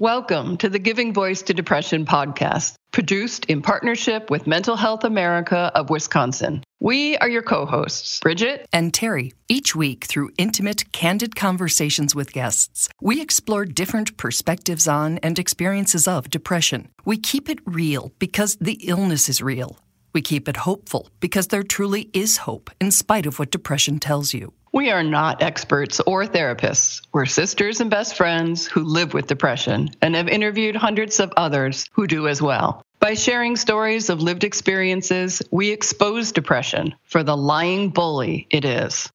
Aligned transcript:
Welcome 0.00 0.56
to 0.56 0.70
the 0.70 0.78
Giving 0.78 1.12
Voice 1.12 1.42
to 1.42 1.52
Depression 1.52 2.06
podcast, 2.06 2.76
produced 2.90 3.44
in 3.50 3.60
partnership 3.60 4.30
with 4.30 4.46
Mental 4.46 4.74
Health 4.74 5.04
America 5.04 5.70
of 5.74 5.90
Wisconsin. 5.90 6.64
We 6.80 7.18
are 7.18 7.28
your 7.28 7.42
co 7.42 7.66
hosts, 7.66 8.18
Bridget 8.20 8.66
and 8.72 8.94
Terry. 8.94 9.34
Each 9.50 9.76
week, 9.76 10.06
through 10.06 10.30
intimate, 10.38 10.90
candid 10.92 11.36
conversations 11.36 12.14
with 12.14 12.32
guests, 12.32 12.88
we 13.02 13.20
explore 13.20 13.66
different 13.66 14.16
perspectives 14.16 14.88
on 14.88 15.18
and 15.18 15.38
experiences 15.38 16.08
of 16.08 16.30
depression. 16.30 16.88
We 17.04 17.18
keep 17.18 17.50
it 17.50 17.58
real 17.66 18.10
because 18.18 18.56
the 18.58 18.80
illness 18.82 19.28
is 19.28 19.42
real. 19.42 19.80
We 20.14 20.22
keep 20.22 20.48
it 20.48 20.56
hopeful 20.56 21.10
because 21.20 21.48
there 21.48 21.62
truly 21.62 22.08
is 22.14 22.38
hope 22.38 22.70
in 22.80 22.90
spite 22.90 23.26
of 23.26 23.38
what 23.38 23.50
depression 23.50 23.98
tells 23.98 24.32
you. 24.32 24.54
We 24.72 24.92
are 24.92 25.02
not 25.02 25.42
experts 25.42 25.98
or 25.98 26.24
therapists. 26.26 27.02
We're 27.12 27.26
sisters 27.26 27.80
and 27.80 27.90
best 27.90 28.16
friends 28.16 28.68
who 28.68 28.84
live 28.84 29.12
with 29.12 29.26
depression 29.26 29.90
and 30.00 30.14
have 30.14 30.28
interviewed 30.28 30.76
hundreds 30.76 31.18
of 31.18 31.32
others 31.36 31.88
who 31.90 32.06
do 32.06 32.28
as 32.28 32.40
well. 32.40 32.80
By 33.00 33.14
sharing 33.14 33.56
stories 33.56 34.10
of 34.10 34.22
lived 34.22 34.44
experiences, 34.44 35.42
we 35.50 35.70
expose 35.70 36.30
depression 36.30 36.94
for 37.02 37.24
the 37.24 37.36
lying 37.36 37.88
bully 37.88 38.46
it 38.48 38.64
is. 38.64 39.10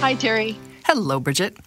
Hi, 0.00 0.14
Terry. 0.18 0.58
Hello, 0.86 1.20
Bridget. 1.20 1.58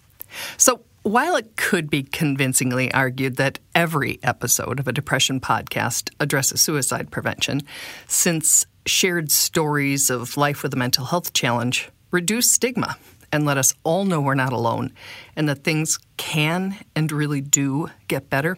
So, 0.57 0.81
while 1.03 1.35
it 1.35 1.55
could 1.57 1.89
be 1.91 2.03
convincingly 2.03 2.91
argued 2.91 3.35
that 3.37 3.59
every 3.75 4.19
episode 4.23 4.79
of 4.79 4.87
a 4.87 4.93
depression 4.93 5.39
podcast 5.39 6.09
addresses 6.19 6.61
suicide 6.61 7.11
prevention, 7.11 7.61
since 8.07 8.65
shared 8.85 9.31
stories 9.31 10.09
of 10.09 10.37
life 10.37 10.63
with 10.63 10.73
a 10.73 10.77
mental 10.77 11.05
health 11.05 11.33
challenge 11.33 11.89
reduce 12.09 12.51
stigma 12.51 12.97
and 13.31 13.45
let 13.45 13.57
us 13.57 13.73
all 13.83 14.05
know 14.05 14.19
we're 14.19 14.35
not 14.35 14.53
alone 14.53 14.91
and 15.35 15.47
that 15.47 15.63
things 15.63 15.99
can 16.17 16.75
and 16.95 17.11
really 17.11 17.41
do 17.41 17.89
get 18.07 18.29
better. 18.29 18.57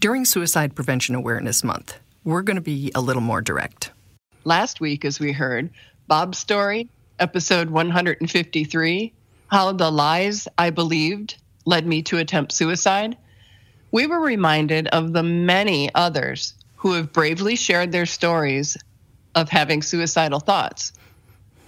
During 0.00 0.24
Suicide 0.24 0.74
Prevention 0.74 1.14
Awareness 1.14 1.64
Month, 1.64 1.98
we're 2.24 2.42
going 2.42 2.56
to 2.56 2.62
be 2.62 2.92
a 2.94 3.00
little 3.00 3.22
more 3.22 3.40
direct. 3.40 3.90
Last 4.44 4.80
week, 4.80 5.04
as 5.04 5.20
we 5.20 5.32
heard, 5.32 5.70
Bob's 6.06 6.38
story, 6.38 6.88
episode 7.18 7.70
153, 7.70 9.12
How 9.48 9.72
the 9.72 9.90
Lies 9.90 10.48
I 10.56 10.70
Believed 10.70 11.36
Led 11.66 11.86
Me 11.86 12.02
to 12.02 12.18
Attempt 12.18 12.52
Suicide, 12.52 13.16
we 13.90 14.06
were 14.06 14.20
reminded 14.20 14.88
of 14.88 15.12
the 15.12 15.22
many 15.22 15.92
others 15.94 16.54
who 16.76 16.92
have 16.92 17.12
bravely 17.12 17.56
shared 17.56 17.92
their 17.92 18.06
stories 18.06 18.76
of 19.38 19.48
having 19.48 19.82
suicidal 19.82 20.40
thoughts, 20.40 20.92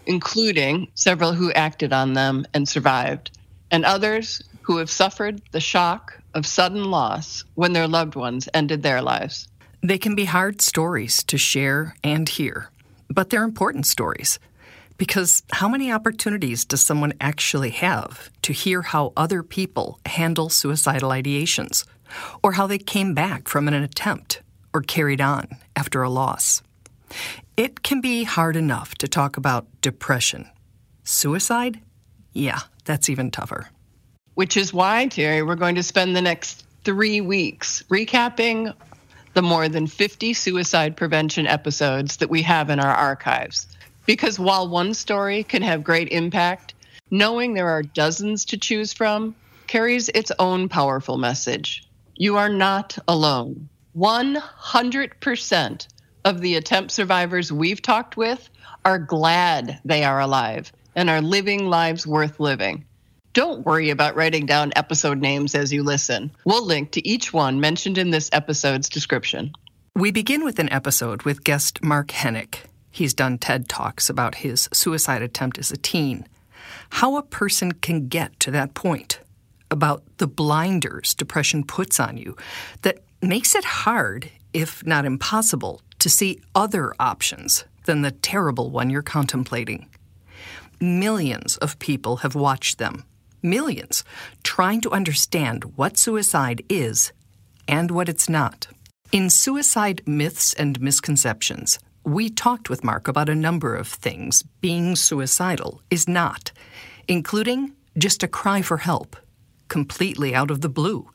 including 0.07 0.89
several 0.95 1.33
who 1.33 1.53
acted 1.53 1.93
on 1.93 2.15
them 2.15 2.45
and 2.53 2.69
survived, 2.69 3.31
and 3.71 3.85
others 3.85 4.43
who 4.63 4.79
have 4.79 4.91
suffered 4.91 5.41
the 5.53 5.61
shock 5.61 6.21
of 6.35 6.47
sudden 6.47 6.91
loss 6.91 7.45
when 7.55 7.73
their 7.73 7.87
loved 7.87 8.17
ones 8.17 8.49
ended 8.53 8.83
their 8.83 9.01
lives. 9.01 9.49
They 9.83 9.99
can 9.99 10.15
be 10.15 10.25
hard 10.25 10.61
stories 10.61 11.23
to 11.25 11.39
share 11.39 11.95
and 12.03 12.29
hear, 12.29 12.71
but 13.09 13.31
they're 13.31 13.45
important 13.45 13.87
stories. 13.87 14.39
Because 14.99 15.43
how 15.53 15.69
many 15.69 15.91
opportunities 15.91 16.67
does 16.67 16.83
someone 16.83 17.15
actually 17.21 17.71
have 17.71 18.31
to 18.43 18.53
hear 18.53 18.83
how 18.83 19.15
other 19.17 19.43
people 19.43 19.99
handle 20.05 20.51
suicidal 20.51 21.11
ideations, 21.11 21.87
or 22.43 22.53
how 22.53 22.67
they 22.67 22.79
came 22.79 23.15
back 23.15 23.49
from 23.49 23.69
an 23.69 23.75
attempt 23.75 24.43
or 24.75 24.83
carried 24.83 25.21
on 25.21 25.47
after 25.75 26.03
a 26.03 26.11
loss? 26.11 26.63
It 27.57 27.83
can 27.83 28.01
be 28.01 28.25
hard 28.25 28.57
enough 28.57 28.95
to 28.97 29.09
talk 29.09 29.37
about 29.37 29.67
depression. 29.81 30.49
Suicide? 31.05 31.81
Yeah, 32.33 32.61
that's 32.85 33.09
even 33.09 33.31
tougher. 33.31 33.69
Which 34.35 34.57
is 34.57 34.73
why, 34.73 35.07
Terry, 35.09 35.43
we're 35.43 35.57
going 35.57 35.75
to 35.75 35.83
spend 35.83 36.15
the 36.15 36.23
next 36.23 36.65
three 36.85 37.21
weeks 37.21 37.83
recapping 37.91 38.75
the 39.35 39.43
more 39.43 39.69
than 39.69 39.87
50 39.87 40.35
suicide 40.35 40.97
prevention 40.97 41.47
episodes 41.47 42.17
that 42.19 42.31
we 42.31 42.43
have 42.43 42.71
in 42.71 42.81
our 42.81 42.95
archives. 42.95 43.67
Because 44.07 44.39
while 44.39 44.69
one 44.69 44.95
story 44.95 45.45
can 45.45 45.63
have 45.63 45.85
great 45.85 46.09
impact, 46.09 46.75
knowing 47.11 47.55
there 47.55 47.69
are 47.69 47.83
dozens 47.83 48.45
to 48.47 48.57
choose 48.57 48.93
from 48.93 49.35
carries 49.67 50.09
its 50.11 50.33
own 50.39 50.69
powerful 50.69 51.17
message. 51.17 51.85
You 52.17 52.37
are 52.37 52.49
not 52.49 52.99
alone. 53.07 53.69
100% 53.97 55.87
of 56.25 56.41
the 56.41 56.57
attempt 56.57 56.91
survivors 56.91 57.53
we've 57.53 57.83
talked 57.83 58.17
with 58.17 58.49
are 58.85 58.99
glad 58.99 59.81
they 59.85 60.05
are 60.05 60.21
alive 60.21 60.73
and 60.95 61.09
are 61.09 61.21
living 61.21 61.69
lives 61.69 62.07
worth 62.07 62.41
living. 62.41 62.85
Don't 63.33 63.65
worry 63.65 63.91
about 63.91 64.17
writing 64.17 64.45
down 64.45 64.73
episode 64.75 65.21
names 65.21 65.55
as 65.55 65.73
you 65.73 65.83
listen. 65.83 66.33
We'll 66.45 66.65
link 66.65 66.91
to 66.93 67.09
each 67.09 67.33
one 67.33 67.61
mentioned 67.61 67.97
in 67.97 68.11
this 68.11 68.29
episode's 68.33 68.89
description. 68.89 69.53
We 69.95 70.11
begin 70.11 70.45
with 70.45 70.59
an 70.59 70.73
episode 70.73 71.23
with 71.23 71.45
guest 71.45 71.83
Mark 71.83 72.09
Henick. 72.09 72.61
He's 72.91 73.15
done 73.15 73.39
TED 73.39 73.69
Talks 73.69 74.11
about 74.11 74.37
his 74.37 74.69
suicide 74.73 75.23
attempt 75.23 75.59
as 75.59 75.71
a 75.71 75.77
teen. 75.77 76.27
How 76.91 77.17
a 77.17 77.23
person 77.23 77.73
can 77.73 78.09
get 78.09 78.41
to 78.41 78.51
that 78.51 78.75
point, 78.75 79.21
about 79.71 80.03
the 80.19 80.27
blinders 80.27 81.15
depression 81.15 81.63
puts 81.63 82.01
on 82.01 82.17
you 82.17 82.37
that 82.83 82.99
makes 83.23 83.55
it 83.55 83.65
hard, 83.65 84.31
if 84.53 84.85
not 84.85 85.05
impossible, 85.05 85.81
to 86.01 86.11
see 86.11 86.41
other 86.55 86.93
options 86.99 87.65
than 87.85 88.03
the 88.03 88.11
terrible 88.11 88.71
one 88.71 88.91
you're 88.91 89.03
contemplating. 89.03 89.89
Millions 90.81 91.57
of 91.59 91.79
people 91.79 92.19
have 92.19 92.35
watched 92.35 92.79
them, 92.79 93.05
millions, 93.43 94.03
trying 94.43 94.81
to 94.81 94.91
understand 94.91 95.77
what 95.77 95.99
suicide 95.99 96.63
is 96.69 97.13
and 97.69 97.91
what 97.91 98.09
it's 98.09 98.29
not. 98.29 98.67
In 99.13 99.29
Suicide 99.29 100.03
Myths 100.07 100.55
and 100.55 100.81
Misconceptions, 100.81 101.79
we 102.05 102.31
talked 102.31 102.71
with 102.71 102.85
Mark 102.85 103.09
about 103.09 103.29
a 103.29 103.35
number 103.35 103.75
of 103.75 103.87
things 103.87 104.43
being 104.61 104.97
suicidal 104.97 105.83
is 105.91 106.09
not, 106.09 106.53
including 107.09 107.73
just 107.99 108.23
a 108.23 108.29
cry 108.29 108.63
for 108.63 108.79
help, 108.79 109.17
completely 109.69 110.35
out 110.35 110.51
of 110.51 110.63
the 110.63 110.69
blue, 110.69 111.11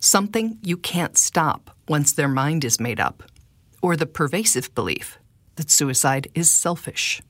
something 0.00 0.58
you 0.62 0.76
can't 0.76 1.18
stop 1.18 1.76
once 1.88 2.12
their 2.12 2.28
mind 2.28 2.64
is 2.64 2.80
made 2.80 3.00
up 3.00 3.22
or 3.84 3.96
the 3.96 4.06
pervasive 4.06 4.74
belief 4.74 5.18
that 5.56 5.70
suicide 5.70 6.26
is 6.34 6.50
selfish. 6.50 7.20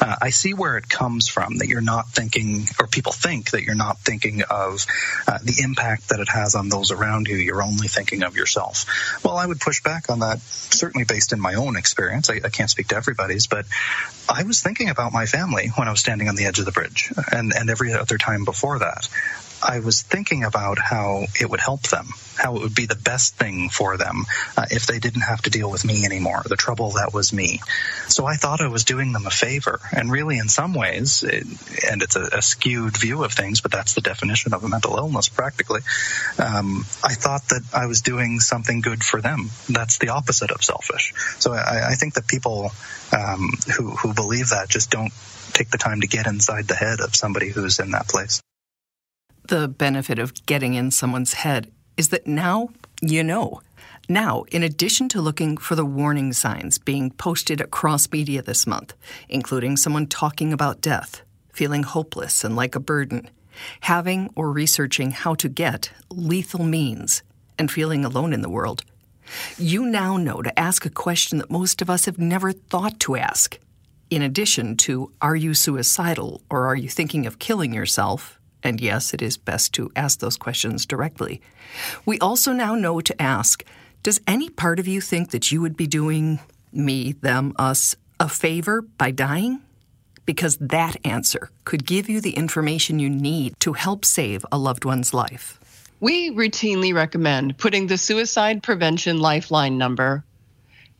Uh, 0.00 0.16
I 0.22 0.30
see 0.30 0.54
where 0.54 0.78
it 0.78 0.88
comes 0.88 1.28
from 1.28 1.58
that 1.58 1.68
you're 1.68 1.82
not 1.82 2.08
thinking, 2.08 2.64
or 2.80 2.86
people 2.86 3.12
think 3.12 3.50
that 3.50 3.62
you're 3.62 3.74
not 3.74 3.98
thinking 3.98 4.42
of 4.42 4.86
uh, 5.28 5.38
the 5.44 5.60
impact 5.62 6.08
that 6.08 6.18
it 6.18 6.30
has 6.30 6.54
on 6.54 6.70
those 6.70 6.90
around 6.90 7.28
you. 7.28 7.36
You're 7.36 7.62
only 7.62 7.88
thinking 7.88 8.22
of 8.22 8.36
yourself. 8.36 8.86
Well, 9.22 9.36
I 9.36 9.46
would 9.46 9.60
push 9.60 9.82
back 9.82 10.08
on 10.08 10.20
that, 10.20 10.40
certainly 10.40 11.04
based 11.04 11.34
in 11.34 11.40
my 11.40 11.54
own 11.56 11.76
experience. 11.76 12.30
I, 12.30 12.40
I 12.42 12.48
can't 12.48 12.70
speak 12.70 12.88
to 12.88 12.96
everybody's, 12.96 13.46
but 13.46 13.66
I 14.26 14.44
was 14.44 14.62
thinking 14.62 14.88
about 14.88 15.12
my 15.12 15.26
family 15.26 15.68
when 15.76 15.88
I 15.88 15.90
was 15.90 16.00
standing 16.00 16.30
on 16.30 16.36
the 16.36 16.46
edge 16.46 16.58
of 16.58 16.64
the 16.64 16.72
bridge 16.72 17.12
and, 17.30 17.52
and 17.54 17.68
every 17.68 17.92
other 17.92 18.16
time 18.16 18.46
before 18.46 18.78
that. 18.78 19.10
I 19.64 19.80
was 19.80 20.02
thinking 20.02 20.44
about 20.44 20.78
how 20.78 21.24
it 21.40 21.48
would 21.48 21.60
help 21.60 21.82
them, 21.82 22.08
how 22.36 22.56
it 22.56 22.62
would 22.62 22.74
be 22.74 22.86
the 22.86 22.96
best 22.96 23.36
thing 23.36 23.70
for 23.70 23.96
them 23.96 24.24
uh, 24.56 24.66
if 24.70 24.86
they 24.86 24.98
didn't 24.98 25.22
have 25.22 25.42
to 25.42 25.50
deal 25.50 25.70
with 25.70 25.84
me 25.84 26.04
anymore, 26.04 26.42
the 26.46 26.56
trouble 26.56 26.92
that 26.92 27.14
was 27.14 27.32
me. 27.32 27.60
So 28.08 28.26
I 28.26 28.34
thought 28.34 28.60
I 28.60 28.68
was 28.68 28.84
doing 28.84 29.12
them 29.12 29.26
a 29.26 29.30
favor. 29.30 29.80
And 29.92 30.12
really, 30.12 30.38
in 30.38 30.48
some 30.48 30.74
ways, 30.74 31.22
it, 31.22 31.46
and 31.90 32.02
it's 32.02 32.16
a, 32.16 32.28
a, 32.32 32.42
skewed 32.42 32.96
view 32.96 33.24
of 33.24 33.32
things, 33.32 33.62
but 33.62 33.72
that's 33.72 33.94
the 33.94 34.00
definition 34.00 34.52
of 34.52 34.62
a 34.64 34.68
mental 34.68 34.96
illness 34.96 35.28
practically. 35.28 35.80
Um, 36.38 36.84
I 37.02 37.14
thought 37.14 37.48
that 37.48 37.62
I 37.72 37.86
was 37.86 38.02
doing 38.02 38.40
something 38.40 38.82
good 38.82 39.02
for 39.02 39.20
them. 39.22 39.50
That's 39.68 39.98
the 39.98 40.10
opposite 40.10 40.50
of 40.50 40.62
selfish. 40.62 41.14
So 41.38 41.52
I, 41.52 41.90
I 41.90 41.94
think 41.94 42.14
that 42.14 42.28
people 42.28 42.70
um, 43.12 43.50
who, 43.76 43.90
who 43.90 44.12
believe 44.12 44.50
that 44.50 44.68
just 44.68 44.90
don't 44.90 45.12
take 45.52 45.70
the 45.70 45.78
time 45.78 46.02
to 46.02 46.06
get 46.06 46.26
inside 46.26 46.66
the 46.68 46.74
head 46.74 47.00
of 47.00 47.16
somebody 47.16 47.48
who's 47.48 47.78
in 47.78 47.92
that 47.92 48.08
place. 48.08 48.42
The 49.46 49.68
benefit 49.68 50.18
of 50.18 50.46
getting 50.46 50.72
in 50.72 50.90
someone's 50.90 51.34
head 51.34 51.70
is 51.98 52.08
that 52.08 52.26
now 52.26 52.70
you 53.02 53.22
know. 53.22 53.60
Now, 54.08 54.44
in 54.50 54.62
addition 54.62 55.10
to 55.10 55.20
looking 55.20 55.58
for 55.58 55.74
the 55.74 55.84
warning 55.84 56.32
signs 56.32 56.78
being 56.78 57.10
posted 57.10 57.60
across 57.60 58.10
media 58.10 58.40
this 58.40 58.66
month, 58.66 58.94
including 59.28 59.76
someone 59.76 60.06
talking 60.06 60.50
about 60.50 60.80
death, 60.80 61.20
feeling 61.52 61.82
hopeless 61.82 62.42
and 62.42 62.56
like 62.56 62.74
a 62.74 62.80
burden, 62.80 63.28
having 63.80 64.30
or 64.34 64.50
researching 64.50 65.10
how 65.10 65.34
to 65.34 65.48
get 65.50 65.90
lethal 66.10 66.64
means, 66.64 67.22
and 67.58 67.70
feeling 67.70 68.02
alone 68.02 68.32
in 68.32 68.40
the 68.40 68.48
world, 68.48 68.82
you 69.58 69.84
now 69.84 70.16
know 70.16 70.40
to 70.40 70.58
ask 70.58 70.86
a 70.86 70.90
question 70.90 71.36
that 71.36 71.50
most 71.50 71.82
of 71.82 71.90
us 71.90 72.06
have 72.06 72.18
never 72.18 72.50
thought 72.50 72.98
to 73.00 73.16
ask. 73.16 73.58
In 74.08 74.22
addition 74.22 74.76
to, 74.78 75.12
are 75.20 75.36
you 75.36 75.52
suicidal 75.52 76.40
or 76.48 76.66
are 76.66 76.76
you 76.76 76.88
thinking 76.88 77.26
of 77.26 77.38
killing 77.38 77.74
yourself? 77.74 78.40
And 78.64 78.80
yes, 78.80 79.14
it 79.14 79.22
is 79.22 79.36
best 79.36 79.72
to 79.74 79.92
ask 79.94 80.18
those 80.18 80.36
questions 80.36 80.86
directly. 80.86 81.40
We 82.04 82.18
also 82.18 82.52
now 82.52 82.74
know 82.74 83.00
to 83.00 83.22
ask 83.22 83.62
Does 84.02 84.20
any 84.26 84.48
part 84.48 84.80
of 84.80 84.88
you 84.88 85.00
think 85.00 85.30
that 85.30 85.52
you 85.52 85.60
would 85.60 85.76
be 85.76 85.86
doing 85.86 86.40
me, 86.72 87.12
them, 87.12 87.52
us 87.58 87.94
a 88.18 88.28
favor 88.28 88.82
by 88.82 89.12
dying? 89.12 89.60
because 90.26 90.56
that 90.56 90.96
answer 91.04 91.50
could 91.64 91.86
give 91.86 92.08
you 92.08 92.20
the 92.20 92.36
information 92.36 92.98
you 92.98 93.10
need 93.10 93.58
to 93.60 93.72
help 93.72 94.04
save 94.04 94.44
a 94.50 94.58
loved 94.58 94.84
one's 94.84 95.14
life. 95.14 95.60
We 96.00 96.30
routinely 96.30 96.94
recommend 96.94 97.56
putting 97.58 97.86
the 97.86 97.98
Suicide 97.98 98.62
Prevention 98.62 99.18
Lifeline 99.18 99.78
number 99.78 100.24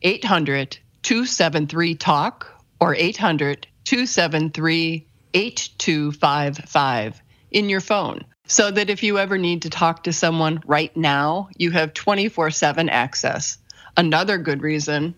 800 0.01 0.77
273 1.03 1.95
TALK 1.95 2.47
or 2.79 2.95
800 2.95 3.67
273 3.83 5.05
8255 5.33 7.21
in 7.51 7.69
your 7.69 7.81
phone 7.81 8.25
so 8.47 8.69
that 8.71 8.89
if 8.89 9.03
you 9.03 9.17
ever 9.17 9.37
need 9.37 9.63
to 9.63 9.69
talk 9.69 10.03
to 10.03 10.13
someone 10.13 10.61
right 10.65 10.95
now, 10.95 11.49
you 11.57 11.71
have 11.71 11.93
24 11.93 12.51
7 12.51 12.89
access. 12.89 13.57
Another 13.97 14.37
good 14.37 14.61
reason 14.61 15.15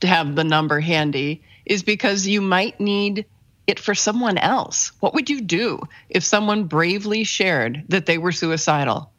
to 0.00 0.06
have 0.06 0.34
the 0.34 0.44
number 0.44 0.80
handy 0.80 1.42
is 1.66 1.82
because 1.82 2.26
you 2.26 2.40
might 2.40 2.80
need 2.80 3.26
it 3.66 3.78
for 3.78 3.94
someone 3.94 4.38
else. 4.38 4.92
What 5.00 5.14
would 5.14 5.30
you 5.30 5.40
do 5.40 5.80
if 6.08 6.24
someone 6.24 6.64
bravely 6.64 7.24
shared 7.24 7.84
that 7.88 8.06
they 8.06 8.18
were 8.18 8.32
suicidal? 8.32 9.12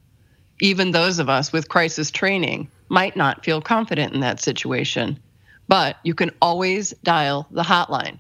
Even 0.60 0.92
those 0.92 1.20
of 1.20 1.30
us 1.30 1.52
with 1.52 1.70
crisis 1.70 2.12
training 2.12 2.70
might 2.90 3.16
not 3.16 3.46
feel 3.46 3.62
confident 3.62 4.14
in 4.14 4.20
that 4.22 4.42
situation, 4.42 5.20
but 5.68 5.98
you 6.04 6.14
can 6.14 6.32
always 6.42 6.94
dial 7.04 7.48
the 7.52 7.64
hotline. 7.64 8.20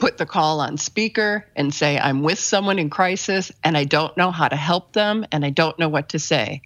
Put 0.00 0.16
the 0.16 0.24
call 0.24 0.60
on 0.60 0.78
speaker 0.78 1.46
and 1.54 1.74
say, 1.74 1.98
I'm 1.98 2.22
with 2.22 2.38
someone 2.38 2.78
in 2.78 2.88
crisis 2.88 3.52
and 3.62 3.76
I 3.76 3.84
don't 3.84 4.16
know 4.16 4.30
how 4.30 4.48
to 4.48 4.56
help 4.56 4.94
them 4.94 5.26
and 5.30 5.44
I 5.44 5.50
don't 5.50 5.78
know 5.78 5.90
what 5.90 6.08
to 6.10 6.18
say. 6.18 6.62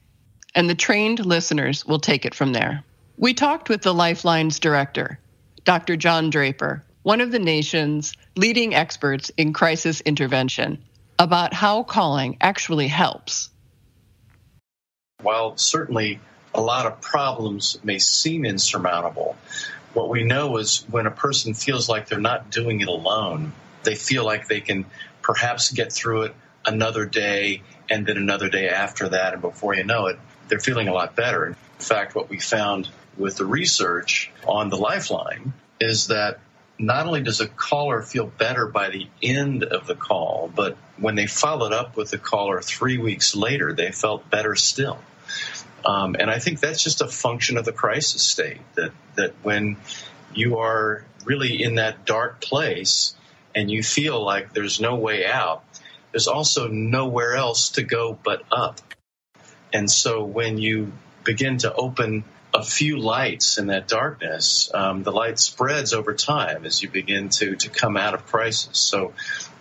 And 0.55 0.71
the 0.71 0.77
trained 0.77 1.27
listeners 1.27 1.85
will 1.85 1.99
take 1.99 2.25
it 2.25 2.35
from 2.35 2.53
there. 2.53 2.85
We 3.17 3.35
talked 3.35 3.69
with 3.69 3.83
the 3.83 3.93
Lifeline's 3.93 4.61
director, 4.61 5.19
Dr. 5.65 5.97
John 5.97 6.31
Draper, 6.31 6.85
one 7.03 7.21
of 7.21 7.33
the 7.33 7.41
nation's 7.41 8.15
leading 8.37 8.73
experts 8.73 9.33
in 9.37 9.53
crisis 9.53 10.01
intervention, 10.01 10.85
about 11.19 11.53
how 11.53 11.83
calling 11.83 12.37
actually 12.41 12.87
helps. 12.87 13.51
While 15.23 15.57
certainly 15.57 16.21
a 16.55 16.61
lot 16.61 16.87
of 16.87 17.01
problems 17.01 17.79
may 17.83 17.99
seem 17.99 18.45
insurmountable, 18.45 19.37
what 19.95 20.09
we 20.09 20.25
know 20.25 20.57
is 20.59 20.85
when 20.91 21.07
a 21.07 21.11
person 21.11 21.55
feels 21.55 21.89
like 21.89 22.09
they're 22.09 22.21
not 22.21 22.51
doing 22.51 22.81
it 22.81 22.89
alone, 22.89 23.53
they 23.85 23.95
feel 23.95 24.25
like 24.25 24.49
they 24.49 24.61
can 24.61 24.87
perhaps 25.23 25.71
get 25.71 25.93
through 25.93 26.23
it 26.23 26.35
another 26.67 27.07
day 27.07 27.63
and 27.91 28.07
then 28.07 28.17
another 28.17 28.49
day 28.49 28.69
after 28.69 29.11
that, 29.11 29.35
and 29.35 29.43
before 29.43 29.75
you 29.75 29.85
know 29.85 30.07
it, 30.07 30.19
they're 30.49 30.59
feeling 30.59 30.89
a 30.89 30.93
lot 30.93 31.15
better. 31.15 31.47
In 31.47 31.55
fact, 31.79 32.15
what 32.15 32.29
we 32.29 32.41
found 32.41 32.89
with 33.17 33.37
the 33.37 33.45
research 33.45 34.31
on 34.47 34.69
the 34.69 34.77
lifeline 34.77 35.53
is 35.81 36.09
that 36.09 36.41
not 36.79 37.07
only 37.07 37.23
does 37.23 37.41
a 37.41 37.47
caller 37.47 38.03
feel 38.03 38.27
better 38.27 38.67
by 38.67 38.91
the 38.91 39.07
end 39.23 39.63
of 39.63 39.87
the 39.87 39.95
call, 39.95 40.51
but 40.55 40.77
when 40.97 41.15
they 41.15 41.27
followed 41.27 41.73
up 41.73 41.97
with 41.97 42.11
the 42.11 42.19
caller 42.19 42.61
three 42.61 42.99
weeks 42.99 43.37
later, 43.37 43.73
they 43.73 43.93
felt 43.93 44.29
better 44.31 44.55
still. 44.55 44.99
Um, 45.85 46.17
and 46.19 46.31
I 46.31 46.39
think 46.39 46.61
that's 46.61 46.83
just 46.83 47.01
a 47.01 47.09
function 47.09 47.57
of 47.59 47.65
the 47.65 47.73
crisis 47.73 48.23
state 48.23 48.61
that, 48.75 48.93
that 49.17 49.33
when 49.43 49.77
you 50.33 50.59
are 50.59 51.05
really 51.25 51.63
in 51.63 51.77
that 51.77 52.05
dark 52.05 52.41
place 52.41 53.15
and 53.55 53.71
you 53.71 53.83
feel 53.83 54.23
like 54.25 54.53
there's 54.53 54.81
no 54.81 54.97
way 54.97 55.27
out, 55.27 55.63
there's 56.13 56.29
also 56.29 56.69
nowhere 56.69 57.35
else 57.35 57.71
to 57.71 57.83
go 57.83 58.19
but 58.23 58.43
up. 58.51 58.81
And 59.73 59.91
so 59.91 60.25
when 60.25 60.59
you 60.59 60.93
begin 61.25 61.59
to 61.59 61.75
open 61.75 62.25
a 62.55 62.63
few 62.63 62.99
lights 62.99 63.59
in 63.59 63.67
that 63.67 63.89
darkness, 63.89 64.71
um, 64.73 65.03
the 65.03 65.11
light 65.11 65.39
spreads 65.39 65.93
over 65.93 66.15
time 66.15 66.65
as 66.65 66.83
you 66.83 66.89
begin 66.89 67.29
to 67.29 67.57
to 67.57 67.69
come 67.69 67.97
out 67.97 68.15
of 68.15 68.27
crisis. 68.27 68.79
So 68.79 69.13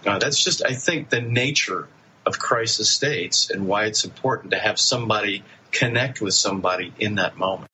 uh, 0.05 0.19
that's 0.19 0.43
just, 0.43 0.63
I 0.63 0.73
think, 0.73 1.09
the 1.09 1.21
nature 1.21 1.87
of 2.25 2.37
crisis 2.37 2.91
states 2.91 3.49
and 3.49 3.67
why 3.67 3.85
it's 3.85 4.05
important 4.05 4.51
to 4.51 4.59
have 4.59 4.79
somebody 4.79 5.43
connect 5.73 6.21
with 6.21 6.33
somebody 6.33 6.93
in 6.99 7.15
that 7.15 7.37
moment. 7.37 7.69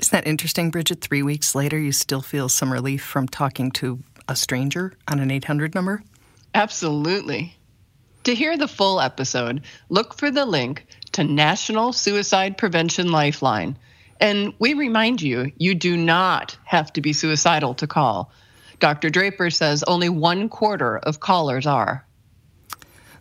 Isn't 0.00 0.12
that 0.12 0.26
interesting, 0.26 0.70
Bridget? 0.70 1.00
Three 1.00 1.22
weeks 1.22 1.54
later, 1.54 1.78
you 1.78 1.92
still 1.92 2.22
feel 2.22 2.48
some 2.48 2.72
relief 2.72 3.04
from 3.04 3.28
talking 3.28 3.70
to 3.72 4.00
a 4.28 4.34
stranger 4.34 4.92
on 5.08 5.20
an 5.20 5.30
800 5.30 5.74
number? 5.74 6.02
Absolutely. 6.54 7.56
To 8.24 8.34
hear 8.34 8.56
the 8.58 8.68
full 8.68 9.00
episode, 9.00 9.62
look 9.88 10.14
for 10.14 10.30
the 10.30 10.44
link 10.44 10.86
to 11.12 11.22
National 11.22 11.92
Suicide 11.92 12.58
Prevention 12.58 13.12
Lifeline. 13.12 13.78
And 14.20 14.52
we 14.58 14.74
remind 14.74 15.22
you, 15.22 15.52
you 15.56 15.74
do 15.74 15.96
not 15.96 16.56
have 16.64 16.92
to 16.94 17.00
be 17.00 17.12
suicidal 17.12 17.74
to 17.74 17.86
call. 17.86 18.32
Dr. 18.80 19.10
Draper 19.10 19.50
says 19.50 19.84
only 19.84 20.08
one 20.08 20.48
quarter 20.48 20.98
of 20.98 21.20
callers 21.20 21.66
are. 21.66 22.06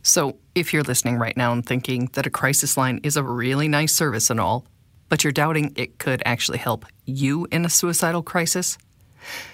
So, 0.06 0.38
if 0.54 0.72
you're 0.72 0.84
listening 0.84 1.18
right 1.18 1.36
now 1.36 1.52
and 1.52 1.66
thinking 1.66 2.10
that 2.14 2.28
a 2.28 2.30
crisis 2.30 2.78
line 2.78 3.00
is 3.04 3.18
a 3.18 3.24
really 3.24 3.68
nice 3.68 3.94
service 3.94 4.30
and 4.30 4.40
all, 4.40 4.66
but 5.10 5.24
you're 5.24 5.34
doubting 5.34 5.74
it 5.76 6.00
could 6.00 6.22
actually 6.26 6.60
help 6.60 6.86
you 7.06 7.48
in 7.52 7.66
a 7.66 7.70
suicidal 7.70 8.24
crisis, 8.24 8.78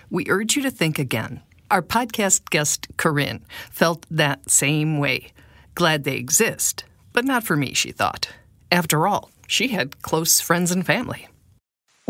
we 0.10 0.26
urge 0.30 0.56
you 0.56 0.62
to 0.64 0.72
think 0.72 1.00
again. 1.00 1.42
Our 1.72 1.82
podcast 1.82 2.50
guest, 2.50 2.88
Corinne, 2.98 3.46
felt 3.72 4.06
that 4.12 4.50
same 4.50 5.00
way 5.00 5.32
Glad 5.76 6.04
they 6.04 6.16
exist, 6.16 6.84
but 7.14 7.26
not 7.26 7.44
for 7.44 7.56
me, 7.56 7.74
she 7.74 7.92
thought. 7.92 8.30
After 8.72 9.08
all, 9.08 9.32
she 9.48 9.70
had 9.70 10.02
close 10.02 10.42
friends 10.42 10.72
and 10.72 10.86
family. 10.86 11.28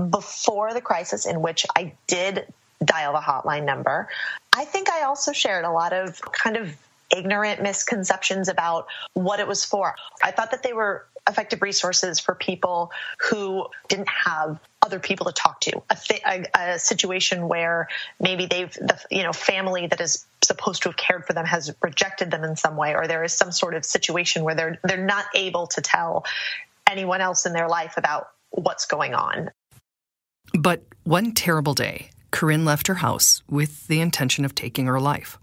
Before 0.10 0.74
the 0.74 0.82
crisis, 0.82 1.26
in 1.26 1.42
which 1.42 1.66
I 1.76 1.94
did 2.08 2.52
dial 2.84 3.14
the 3.14 3.20
hotline 3.20 3.66
number, 3.66 4.10
I 4.54 4.66
think 4.66 4.90
I 4.90 5.04
also 5.04 5.32
shared 5.32 5.66
a 5.66 5.72
lot 5.72 5.94
of 5.94 6.20
kind 6.32 6.58
of 6.58 6.76
ignorant 7.16 7.62
misconceptions 7.62 8.48
about 8.48 8.88
what 9.14 9.40
it 9.40 9.48
was 9.48 9.66
for. 9.66 9.96
I 10.24 10.32
thought 10.32 10.52
that 10.52 10.64
they 10.64 10.74
were 10.74 11.06
effective 11.28 11.62
resources 11.62 12.20
for 12.20 12.34
people 12.34 12.92
who 13.20 13.68
didn't 13.88 14.10
have 14.10 14.60
other 14.82 15.00
people 15.00 15.28
to 15.28 15.32
talk 15.32 15.60
to. 15.62 15.82
A, 15.90 15.96
th- 15.96 16.22
a, 16.26 16.46
a, 16.56 16.80
situation 16.80 17.48
where 17.48 17.88
maybe 18.20 18.48
they've 18.48 18.74
the 18.74 19.00
you 19.12 19.24
know 19.24 19.34
family 19.34 19.88
that 19.88 20.02
is 20.02 20.26
supposed 20.44 20.84
to 20.84 20.90
have 20.90 20.98
cared 20.98 21.26
for 21.26 21.34
them 21.34 21.46
has 21.46 21.74
rejected 21.82 22.32
them 22.32 22.44
in 22.44 22.56
some 22.56 22.76
way 22.76 22.96
or 22.96 23.08
there 23.08 23.24
is 23.24 23.34
some 23.34 23.52
sort 23.52 23.76
of 23.76 23.86
situation 23.86 24.44
where 24.44 24.56
they're 24.56 24.80
they're 24.84 25.06
not 25.06 25.26
able 25.36 25.68
to 25.68 25.82
tell 25.82 26.26
anyone 26.90 27.22
else 27.22 27.46
in 27.46 27.54
their 27.54 27.70
life 27.70 27.94
about 27.98 28.30
what's 28.50 28.86
going 28.86 29.14
on. 29.14 29.52
But 30.58 30.84
one 31.04 31.34
terrible 31.34 31.74
day 31.74 32.10
corinne 32.32 32.66
left 32.66 32.88
her 32.88 32.96
house 32.96 33.44
with 33.50 33.88
the 33.88 34.02
intention 34.02 34.46
of 34.46 34.56
taking 34.56 34.88
her 34.88 35.00
life 35.00 35.38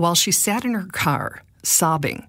while 0.00 0.14
she 0.14 0.32
sat 0.32 0.64
in 0.64 0.72
her 0.74 0.88
car 0.92 1.42
sobbing 1.62 2.26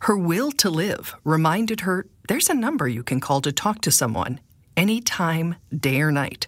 her 0.00 0.16
will 0.16 0.52
to 0.52 0.68
live 0.68 1.14
reminded 1.24 1.80
her 1.80 2.06
there's 2.28 2.50
a 2.50 2.54
number 2.54 2.86
you 2.88 3.02
can 3.02 3.20
call 3.20 3.40
to 3.40 3.52
talk 3.52 3.80
to 3.80 3.90
someone 3.90 4.40
anytime, 4.76 5.56
day 5.74 6.00
or 6.00 6.12
night, 6.12 6.46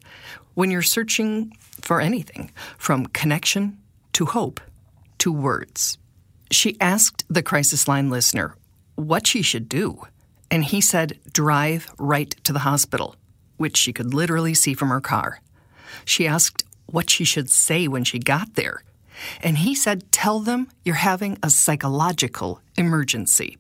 when 0.55 0.71
you're 0.71 0.83
searching 0.83 1.57
for 1.81 2.01
anything 2.01 2.51
from 2.77 3.07
connection 3.07 3.79
to 4.13 4.27
hope 4.27 4.61
to 5.19 5.33
words. 5.33 5.99
She 6.51 6.77
asked 6.81 7.25
the 7.29 7.43
crisis 7.43 7.89
line 7.89 8.11
listener 8.11 8.55
what 8.97 9.27
she 9.27 9.43
should 9.43 9.69
do, 9.69 10.03
and 10.51 10.65
he 10.65 10.81
said, 10.81 11.19
drive 11.33 11.89
right 11.99 12.31
to 12.45 12.53
the 12.53 12.61
hospital, 12.61 13.17
which 13.57 13.77
she 13.77 13.93
could 13.93 14.13
literally 14.13 14.55
see 14.55 14.75
from 14.75 14.89
her 14.89 15.01
car. 15.01 15.41
She 16.05 16.27
asked 16.27 16.65
what 16.87 17.09
she 17.09 17.25
should 17.25 17.49
say 17.51 17.87
when 17.87 18.05
she 18.05 18.19
got 18.19 18.55
there, 18.55 18.83
and 19.43 19.59
he 19.59 19.75
said, 19.75 20.11
tell 20.13 20.41
them 20.41 20.69
you're 20.85 20.95
having 20.95 21.39
a 21.43 21.51
psychological 21.51 22.61
emergency 22.77 23.59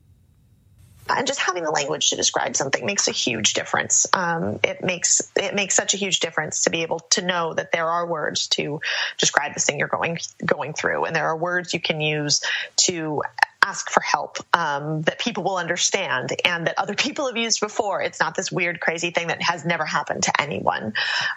and 1.10 1.26
just 1.26 1.40
having 1.40 1.62
the 1.62 1.70
language 1.70 2.10
to 2.10 2.16
describe 2.16 2.56
something 2.56 2.84
makes 2.84 3.08
a 3.08 3.12
huge 3.12 3.54
difference. 3.54 4.06
Um, 4.12 4.60
it 4.62 4.82
makes 4.82 5.32
it 5.36 5.54
makes 5.54 5.74
such 5.74 5.94
a 5.94 5.96
huge 5.96 6.20
difference 6.20 6.64
to 6.64 6.70
be 6.70 6.82
able 6.82 7.00
to 7.10 7.22
know 7.22 7.54
that 7.54 7.72
there 7.72 7.88
are 7.88 8.06
words 8.06 8.48
to 8.48 8.80
describe 9.16 9.54
this 9.54 9.64
thing 9.64 9.78
you're 9.78 9.88
going 9.88 10.18
going 10.44 10.74
through, 10.74 11.04
and 11.04 11.14
there 11.14 11.26
are 11.26 11.36
words 11.36 11.72
you 11.72 11.80
can 11.80 12.00
use 12.00 12.42
to 12.76 13.22
ask 13.62 13.90
for 13.90 14.00
help 14.00 14.38
um, 14.54 15.02
that 15.02 15.18
people 15.18 15.42
will 15.42 15.56
understand 15.56 16.32
and 16.44 16.66
that 16.66 16.78
other 16.78 16.94
people 17.06 17.26
have 17.26 17.36
used 17.36 17.60
before. 17.60 18.02
It's 18.02 18.20
not 18.20 18.34
this 18.34 18.50
weird, 18.50 18.80
crazy 18.80 19.10
thing 19.10 19.28
that 19.28 19.42
has 19.42 19.64
never 19.64 19.84
happened 19.84 20.24
to 20.24 20.40
anyone. 20.40 20.94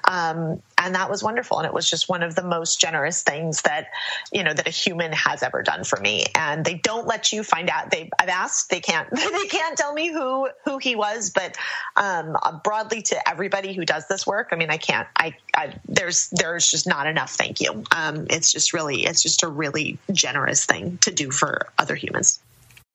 Um, 0.07 0.61
and 0.81 0.95
that 0.95 1.09
was 1.09 1.23
wonderful. 1.23 1.59
And 1.59 1.67
it 1.67 1.73
was 1.73 1.89
just 1.89 2.09
one 2.09 2.23
of 2.23 2.33
the 2.33 2.43
most 2.43 2.81
generous 2.81 3.21
things 3.21 3.61
that, 3.61 3.87
you 4.31 4.43
know, 4.43 4.53
that 4.53 4.67
a 4.67 4.71
human 4.71 5.13
has 5.13 5.43
ever 5.43 5.61
done 5.61 5.83
for 5.83 5.99
me. 5.99 6.25
And 6.35 6.65
they 6.65 6.73
don't 6.73 7.05
let 7.05 7.31
you 7.31 7.43
find 7.43 7.69
out. 7.69 7.91
They, 7.91 8.09
I've 8.19 8.29
asked, 8.29 8.69
they 8.69 8.79
can't, 8.79 9.09
they 9.11 9.47
can't 9.47 9.77
tell 9.77 9.93
me 9.93 10.11
who, 10.11 10.49
who 10.65 10.79
he 10.79 10.95
was, 10.95 11.29
but, 11.29 11.55
um, 11.95 12.35
broadly 12.63 13.03
to 13.03 13.29
everybody 13.29 13.73
who 13.73 13.85
does 13.85 14.07
this 14.07 14.25
work. 14.25 14.49
I 14.51 14.55
mean, 14.55 14.71
I 14.71 14.77
can't, 14.77 15.07
I, 15.15 15.35
I 15.55 15.75
there's, 15.87 16.29
there's 16.31 16.69
just 16.69 16.87
not 16.87 17.05
enough. 17.05 17.31
Thank 17.31 17.61
you. 17.61 17.83
Um, 17.95 18.25
it's 18.29 18.51
just 18.51 18.73
really, 18.73 19.05
it's 19.05 19.21
just 19.21 19.43
a 19.43 19.47
really 19.47 19.99
generous 20.11 20.65
thing 20.65 20.97
to 21.01 21.11
do 21.11 21.29
for 21.29 21.67
other 21.77 21.95
humans. 21.95 22.39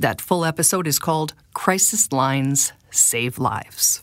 That 0.01 0.21
full 0.21 0.45
episode 0.45 0.87
is 0.87 0.99
called 0.99 1.35
Crisis 1.55 2.13
Lines 2.13 2.73
Save 2.91 3.39
Lives. 3.39 4.03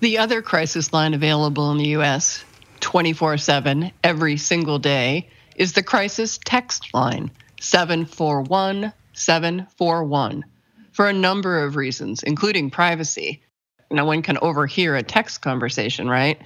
The 0.00 0.16
other 0.16 0.40
crisis 0.40 0.94
line 0.94 1.12
available 1.12 1.70
in 1.70 1.76
the 1.76 1.88
U.S. 1.90 2.44
24 2.80 3.38
7 3.38 3.92
every 4.02 4.36
single 4.36 4.78
day 4.78 5.28
is 5.56 5.72
the 5.72 5.82
crisis 5.82 6.38
text 6.44 6.92
line 6.94 7.30
741 7.60 8.92
741 9.12 10.44
for 10.92 11.08
a 11.08 11.12
number 11.12 11.62
of 11.64 11.76
reasons, 11.76 12.22
including 12.22 12.70
privacy. 12.70 13.42
No 13.90 14.04
one 14.04 14.22
can 14.22 14.38
overhear 14.40 14.96
a 14.96 15.02
text 15.02 15.42
conversation, 15.42 16.08
right? 16.08 16.40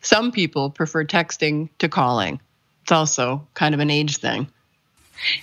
Some 0.00 0.32
people 0.32 0.70
prefer 0.70 1.04
texting 1.04 1.68
to 1.78 1.88
calling. 1.88 2.40
It's 2.82 2.92
also 2.92 3.46
kind 3.54 3.74
of 3.74 3.80
an 3.80 3.90
age 3.90 4.16
thing. 4.16 4.48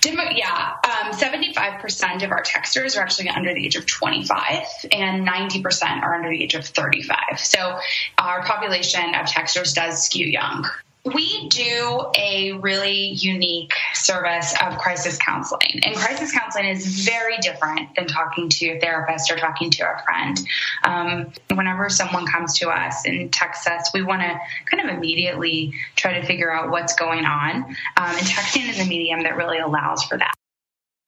Yeah, 0.04 0.74
um, 0.84 1.12
75% 1.12 2.24
of 2.24 2.30
our 2.30 2.42
texters 2.42 2.96
are 2.96 3.02
actually 3.02 3.28
under 3.28 3.54
the 3.54 3.64
age 3.64 3.76
of 3.76 3.86
25, 3.86 4.64
and 4.92 5.26
90% 5.26 6.02
are 6.02 6.14
under 6.14 6.30
the 6.30 6.42
age 6.42 6.54
of 6.54 6.64
35. 6.64 7.18
So 7.38 7.78
our 8.18 8.44
population 8.44 9.14
of 9.14 9.26
texters 9.26 9.74
does 9.74 10.04
skew 10.04 10.26
young. 10.26 10.66
We 11.14 11.48
do 11.48 12.06
a 12.16 12.52
really 12.52 13.10
unique 13.12 13.72
service 13.94 14.54
of 14.60 14.78
crisis 14.78 15.18
counseling. 15.18 15.80
And 15.84 15.94
crisis 15.96 16.32
counseling 16.32 16.66
is 16.66 17.04
very 17.04 17.38
different 17.38 17.94
than 17.94 18.06
talking 18.06 18.48
to 18.48 18.70
a 18.70 18.80
therapist 18.80 19.30
or 19.30 19.36
talking 19.36 19.70
to 19.70 19.84
a 19.84 20.02
friend. 20.04 20.38
Um, 20.84 21.32
whenever 21.54 21.88
someone 21.88 22.26
comes 22.26 22.58
to 22.58 22.68
us 22.68 23.04
and 23.04 23.32
texts 23.32 23.66
us, 23.66 23.90
we 23.94 24.02
want 24.02 24.22
to 24.22 24.38
kind 24.70 24.88
of 24.88 24.96
immediately 24.96 25.74
try 25.96 26.20
to 26.20 26.26
figure 26.26 26.52
out 26.52 26.70
what's 26.70 26.94
going 26.94 27.24
on. 27.24 27.56
Um, 27.56 27.74
and 27.96 28.26
texting 28.26 28.68
is 28.68 28.80
a 28.80 28.86
medium 28.86 29.22
that 29.22 29.36
really 29.36 29.58
allows 29.58 30.04
for 30.04 30.18
that. 30.18 30.34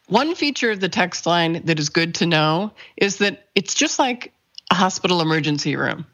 One 0.07 0.35
feature 0.35 0.73
of 0.73 0.81
the 0.81 0.89
text 0.89 1.27
line 1.27 1.63
that 1.65 1.79
is 1.79 1.89
good 1.89 2.17
to 2.17 2.27
know 2.27 2.73
is 2.97 3.19
that 3.19 3.49
it's 3.55 3.75
just 3.75 3.99
like 3.99 4.33
a 4.71 4.75
hospital 4.75 5.21
emergency 5.21 5.77
room. 5.77 6.07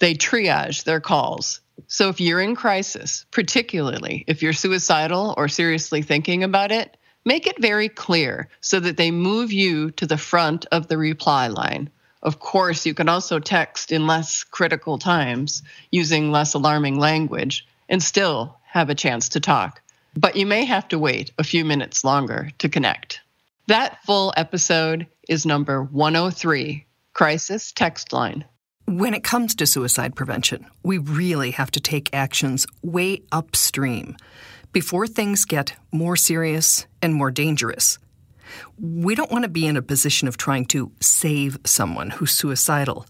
They 0.00 0.14
triage 0.14 0.84
their 0.84 1.00
calls. 1.00 1.61
So 1.86 2.08
if 2.08 2.20
you're 2.20 2.40
in 2.40 2.56
crisis, 2.56 3.26
particularly 3.30 4.24
if 4.26 4.42
you're 4.42 4.52
suicidal 4.52 5.34
or 5.36 5.48
seriously 5.48 6.02
thinking 6.02 6.44
about 6.44 6.72
it, 6.72 6.96
make 7.24 7.46
it 7.46 7.60
very 7.60 7.88
clear 7.88 8.48
so 8.60 8.80
that 8.80 8.96
they 8.96 9.10
move 9.10 9.52
you 9.52 9.90
to 9.92 10.06
the 10.06 10.16
front 10.16 10.66
of 10.72 10.88
the 10.88 10.98
reply 10.98 11.48
line. 11.48 11.90
Of 12.22 12.38
course, 12.38 12.86
you 12.86 12.94
can 12.94 13.08
also 13.08 13.38
text 13.38 13.90
in 13.90 14.06
less 14.06 14.44
critical 14.44 14.98
times 14.98 15.62
using 15.90 16.30
less 16.30 16.54
alarming 16.54 16.98
language 16.98 17.66
and 17.88 18.02
still 18.02 18.58
have 18.64 18.90
a 18.90 18.94
chance 18.94 19.30
to 19.30 19.40
talk. 19.40 19.82
But 20.16 20.36
you 20.36 20.46
may 20.46 20.64
have 20.64 20.88
to 20.88 20.98
wait 20.98 21.32
a 21.38 21.44
few 21.44 21.64
minutes 21.64 22.04
longer 22.04 22.50
to 22.58 22.68
connect. 22.68 23.20
That 23.66 24.02
full 24.04 24.32
episode 24.36 25.06
is 25.28 25.46
number 25.46 25.82
103 25.82 26.86
Crisis 27.12 27.72
Text 27.72 28.12
Line. 28.12 28.44
When 28.86 29.14
it 29.14 29.24
comes 29.24 29.54
to 29.54 29.66
suicide 29.66 30.16
prevention, 30.16 30.66
we 30.82 30.98
really 30.98 31.52
have 31.52 31.70
to 31.72 31.80
take 31.80 32.10
actions 32.12 32.66
way 32.82 33.22
upstream 33.30 34.16
before 34.72 35.06
things 35.06 35.44
get 35.44 35.74
more 35.92 36.16
serious 36.16 36.86
and 37.00 37.14
more 37.14 37.30
dangerous. 37.30 37.98
We 38.78 39.14
don't 39.14 39.30
want 39.30 39.44
to 39.44 39.48
be 39.48 39.66
in 39.66 39.76
a 39.76 39.82
position 39.82 40.28
of 40.28 40.36
trying 40.36 40.66
to 40.66 40.92
save 41.00 41.58
someone 41.64 42.10
who's 42.10 42.32
suicidal. 42.32 43.06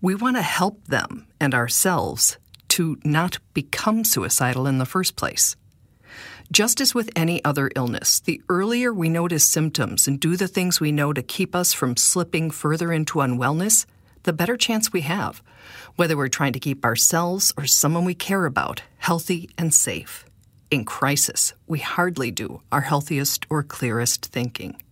We 0.00 0.14
want 0.14 0.36
to 0.36 0.42
help 0.42 0.84
them 0.86 1.26
and 1.40 1.54
ourselves 1.54 2.38
to 2.68 2.98
not 3.04 3.38
become 3.54 4.04
suicidal 4.04 4.66
in 4.66 4.78
the 4.78 4.86
first 4.86 5.16
place. 5.16 5.56
Just 6.50 6.80
as 6.80 6.94
with 6.94 7.10
any 7.16 7.44
other 7.44 7.70
illness, 7.76 8.20
the 8.20 8.40
earlier 8.48 8.92
we 8.92 9.08
notice 9.08 9.44
symptoms 9.44 10.08
and 10.08 10.18
do 10.18 10.36
the 10.36 10.48
things 10.48 10.80
we 10.80 10.92
know 10.92 11.12
to 11.12 11.22
keep 11.22 11.54
us 11.54 11.72
from 11.72 11.96
slipping 11.96 12.50
further 12.50 12.92
into 12.92 13.18
unwellness, 13.18 13.84
the 14.28 14.32
better 14.34 14.58
chance 14.58 14.92
we 14.92 15.00
have, 15.00 15.42
whether 15.96 16.14
we're 16.14 16.28
trying 16.28 16.52
to 16.52 16.60
keep 16.60 16.84
ourselves 16.84 17.50
or 17.56 17.64
someone 17.64 18.04
we 18.04 18.12
care 18.12 18.44
about 18.44 18.82
healthy 18.98 19.48
and 19.56 19.72
safe. 19.72 20.26
In 20.70 20.84
crisis, 20.84 21.54
we 21.66 21.78
hardly 21.78 22.30
do 22.30 22.60
our 22.70 22.82
healthiest 22.82 23.46
or 23.48 23.62
clearest 23.62 24.26
thinking. 24.26 24.82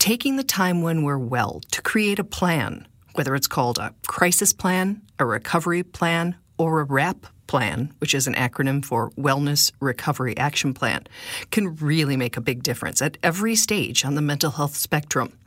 Taking 0.00 0.34
the 0.34 0.42
time 0.42 0.82
when 0.82 1.04
we're 1.04 1.16
well 1.16 1.60
to 1.70 1.80
create 1.80 2.18
a 2.18 2.24
plan, 2.24 2.88
whether 3.14 3.36
it's 3.36 3.46
called 3.46 3.78
a 3.78 3.94
crisis 4.08 4.52
plan, 4.52 5.00
a 5.20 5.24
recovery 5.24 5.84
plan, 5.84 6.34
or 6.58 6.80
a 6.80 6.86
WRAP 6.86 7.26
plan, 7.46 7.94
which 7.98 8.16
is 8.16 8.26
an 8.26 8.34
acronym 8.34 8.84
for 8.84 9.12
Wellness 9.12 9.70
Recovery 9.78 10.36
Action 10.36 10.74
Plan, 10.74 11.06
can 11.52 11.76
really 11.76 12.16
make 12.16 12.36
a 12.36 12.40
big 12.40 12.64
difference 12.64 13.00
at 13.00 13.16
every 13.22 13.54
stage 13.54 14.04
on 14.04 14.16
the 14.16 14.22
mental 14.22 14.50
health 14.50 14.74
spectrum. 14.74 15.38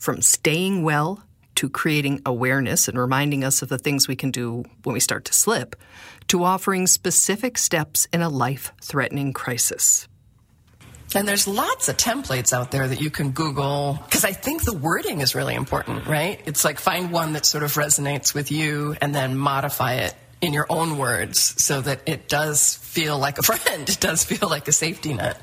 From 0.00 0.22
staying 0.22 0.82
well 0.82 1.22
to 1.58 1.68
creating 1.68 2.22
awareness 2.24 2.86
and 2.86 2.96
reminding 2.96 3.42
us 3.42 3.62
of 3.62 3.68
the 3.68 3.78
things 3.78 4.06
we 4.06 4.14
can 4.14 4.30
do 4.30 4.62
when 4.84 4.94
we 4.94 5.00
start 5.00 5.24
to 5.24 5.32
slip, 5.32 5.74
to 6.28 6.44
offering 6.44 6.86
specific 6.86 7.58
steps 7.58 8.06
in 8.12 8.22
a 8.22 8.28
life 8.28 8.70
threatening 8.80 9.32
crisis. 9.32 10.06
And 11.16 11.26
there's 11.26 11.48
lots 11.48 11.88
of 11.88 11.96
templates 11.96 12.52
out 12.52 12.70
there 12.70 12.86
that 12.86 13.00
you 13.00 13.10
can 13.10 13.32
Google 13.32 13.98
because 14.04 14.24
I 14.24 14.30
think 14.30 14.62
the 14.62 14.72
wording 14.72 15.20
is 15.20 15.34
really 15.34 15.56
important, 15.56 16.06
right? 16.06 16.40
It's 16.46 16.64
like 16.64 16.78
find 16.78 17.10
one 17.10 17.32
that 17.32 17.44
sort 17.44 17.64
of 17.64 17.72
resonates 17.72 18.34
with 18.34 18.52
you 18.52 18.94
and 19.00 19.12
then 19.12 19.36
modify 19.36 19.94
it 19.94 20.14
in 20.40 20.52
your 20.52 20.66
own 20.70 20.96
words 20.96 21.60
so 21.60 21.80
that 21.80 22.02
it 22.06 22.28
does 22.28 22.76
feel 22.76 23.18
like 23.18 23.38
a 23.38 23.42
friend, 23.50 23.88
it 23.88 23.98
does 23.98 24.22
feel 24.22 24.48
like 24.48 24.68
a 24.68 24.72
safety 24.72 25.12
net. 25.12 25.40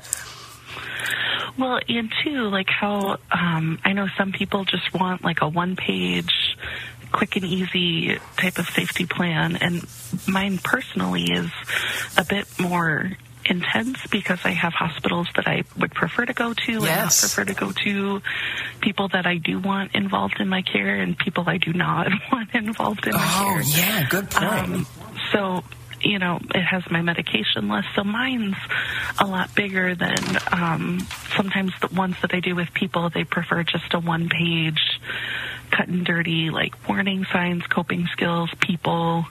Well, 1.58 1.80
and 1.88 2.12
too, 2.22 2.48
like 2.48 2.68
how 2.68 3.18
um, 3.30 3.78
I 3.84 3.92
know 3.92 4.08
some 4.16 4.32
people 4.32 4.64
just 4.64 4.92
want 4.92 5.24
like 5.24 5.40
a 5.40 5.48
one 5.48 5.76
page, 5.76 6.56
quick 7.12 7.36
and 7.36 7.44
easy 7.44 8.18
type 8.36 8.58
of 8.58 8.68
safety 8.68 9.06
plan, 9.06 9.56
and 9.56 9.82
mine 10.28 10.58
personally 10.58 11.24
is 11.24 11.50
a 12.16 12.24
bit 12.24 12.46
more 12.58 13.16
intense 13.48 14.06
because 14.08 14.40
I 14.44 14.50
have 14.50 14.72
hospitals 14.72 15.28
that 15.36 15.46
I 15.46 15.64
would 15.78 15.92
prefer 15.92 16.26
to 16.26 16.32
go 16.32 16.52
to 16.52 16.72
yes. 16.72 16.82
and 16.82 16.90
I 16.90 17.44
prefer 17.44 17.44
to 17.44 17.54
go 17.54 17.72
to 17.84 18.22
people 18.80 19.08
that 19.08 19.26
I 19.26 19.36
do 19.36 19.60
want 19.60 19.94
involved 19.94 20.40
in 20.40 20.48
my 20.48 20.62
care 20.62 20.96
and 20.96 21.16
people 21.16 21.44
I 21.46 21.58
do 21.58 21.72
not 21.72 22.08
want 22.32 22.54
involved 22.54 23.06
in 23.06 23.12
my 23.12 23.20
oh, 23.20 23.44
care. 23.44 23.62
Oh 23.62 23.78
yeah, 23.78 24.08
good 24.08 24.30
point. 24.30 24.52
Um, 24.52 24.86
so 25.32 25.62
you 26.06 26.18
know, 26.18 26.38
it 26.54 26.62
has 26.62 26.82
my 26.90 27.02
medication 27.02 27.68
list. 27.68 27.88
So 27.94 28.04
mine's 28.04 28.56
a 29.18 29.26
lot 29.26 29.54
bigger 29.54 29.94
than 29.94 30.18
um, 30.52 31.06
sometimes 31.36 31.72
the 31.80 31.88
ones 31.88 32.16
that 32.22 32.32
I 32.32 32.40
do 32.40 32.54
with 32.54 32.72
people. 32.72 33.10
They 33.10 33.24
prefer 33.24 33.62
just 33.64 33.92
a 33.92 33.98
one 33.98 34.28
page, 34.28 35.00
cut 35.70 35.88
and 35.88 36.04
dirty, 36.04 36.50
like 36.50 36.88
warning 36.88 37.24
signs, 37.32 37.66
coping 37.66 38.06
skills, 38.12 38.50
people, 38.60 39.26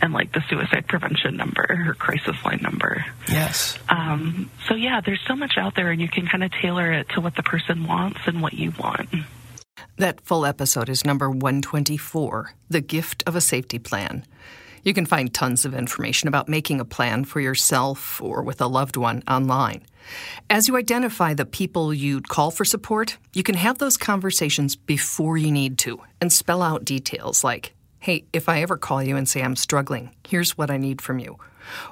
and 0.00 0.12
like 0.12 0.32
the 0.32 0.42
suicide 0.48 0.86
prevention 0.88 1.36
number 1.36 1.66
or 1.88 1.94
crisis 1.94 2.36
line 2.44 2.60
number. 2.62 3.04
Yes. 3.28 3.78
Um, 3.88 4.50
so 4.68 4.74
yeah, 4.74 5.00
there's 5.04 5.22
so 5.26 5.34
much 5.34 5.54
out 5.56 5.74
there, 5.74 5.90
and 5.90 6.00
you 6.00 6.08
can 6.08 6.26
kind 6.26 6.44
of 6.44 6.52
tailor 6.52 6.92
it 6.92 7.08
to 7.10 7.20
what 7.20 7.36
the 7.36 7.42
person 7.42 7.86
wants 7.86 8.20
and 8.26 8.42
what 8.42 8.52
you 8.52 8.72
want. 8.78 9.08
That 9.96 10.20
full 10.20 10.46
episode 10.46 10.88
is 10.88 11.04
number 11.04 11.30
124 11.30 12.54
The 12.68 12.80
Gift 12.80 13.22
of 13.26 13.36
a 13.36 13.40
Safety 13.40 13.78
Plan. 13.78 14.24
You 14.84 14.92
can 14.92 15.06
find 15.06 15.32
tons 15.32 15.64
of 15.64 15.74
information 15.74 16.28
about 16.28 16.48
making 16.48 16.80
a 16.80 16.84
plan 16.84 17.24
for 17.24 17.40
yourself 17.40 18.20
or 18.20 18.42
with 18.42 18.60
a 18.60 18.66
loved 18.66 18.96
one 18.96 19.22
online. 19.28 19.82
As 20.50 20.66
you 20.66 20.76
identify 20.76 21.34
the 21.34 21.46
people 21.46 21.94
you'd 21.94 22.28
call 22.28 22.50
for 22.50 22.64
support, 22.64 23.16
you 23.32 23.44
can 23.44 23.54
have 23.54 23.78
those 23.78 23.96
conversations 23.96 24.74
before 24.74 25.36
you 25.36 25.52
need 25.52 25.78
to 25.78 26.00
and 26.20 26.32
spell 26.32 26.62
out 26.62 26.84
details 26.84 27.44
like, 27.44 27.74
hey, 28.00 28.24
if 28.32 28.48
I 28.48 28.62
ever 28.62 28.76
call 28.76 29.00
you 29.00 29.16
and 29.16 29.28
say 29.28 29.42
I'm 29.42 29.54
struggling, 29.54 30.10
here's 30.26 30.58
what 30.58 30.70
I 30.70 30.76
need 30.78 31.00
from 31.00 31.20
you. 31.20 31.38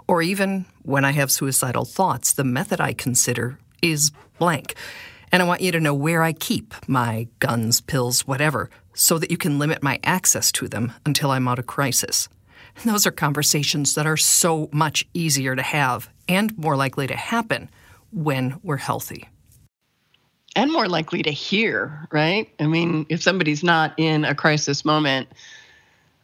Or 0.09 0.21
even 0.21 0.65
when 0.83 1.05
I 1.05 1.13
have 1.13 1.31
suicidal 1.31 1.85
thoughts, 1.85 2.33
the 2.33 2.43
method 2.43 2.81
I 2.81 2.93
consider 2.93 3.61
is 3.81 4.11
blank. 4.39 4.75
And 5.31 5.41
I 5.41 5.47
want 5.47 5.61
you 5.61 5.71
to 5.71 5.79
know 5.79 5.95
where 5.95 6.25
I 6.25 6.33
keep 6.33 6.75
my 6.89 7.29
guns, 7.39 7.81
pills, 7.81 8.27
whatever, 8.27 8.69
so 8.95 9.17
that 9.19 9.31
you 9.31 9.37
can 9.37 9.61
limit 9.61 9.81
my 9.81 10.01
access 10.03 10.51
to 10.53 10.67
them 10.67 10.93
until 11.07 11.31
I'm 11.31 11.47
out 11.47 11.61
of 11.61 11.69
crisis. 11.69 12.29
Those 12.85 13.07
are 13.07 13.11
conversations 13.11 13.95
that 13.95 14.07
are 14.07 14.17
so 14.17 14.69
much 14.73 15.07
easier 15.15 15.55
to 15.57 15.63
have 15.63 16.09
and 16.29 16.57
more 16.57 16.77
likely 16.77 17.07
to 17.07 17.17
happen 17.17 17.69
when 18.13 18.59
we're 18.63 18.77
healthy. 18.77 19.29
And 20.57 20.73
more 20.73 20.89
likely 20.89 21.23
to 21.23 21.31
hear, 21.31 22.09
right? 22.11 22.49
I 22.59 22.67
mean, 22.67 23.07
if 23.09 23.23
somebody's 23.23 23.63
not 23.63 23.95
in 23.99 24.25
a 24.25 24.35
crisis 24.35 24.85
moment, 24.85 25.29